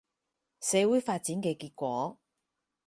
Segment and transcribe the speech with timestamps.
[0.59, 2.17] 社會發展嘅結果